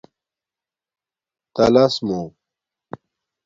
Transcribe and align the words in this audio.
تالس 1.55 1.95
مُو 2.07 2.21